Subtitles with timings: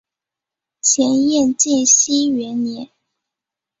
[0.81, 2.89] 前燕建熙元年。